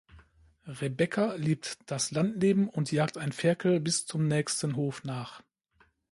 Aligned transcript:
Rebecca 0.65 1.35
liebt 1.35 1.77
das 1.85 2.09
Landleben 2.09 2.67
und 2.67 2.91
jagt 2.91 3.19
ein 3.19 3.31
Ferkel 3.31 3.79
bis 3.79 4.07
zum 4.07 4.27
nächsten 4.27 4.75
Hof 4.75 5.03
nach. 5.03 5.43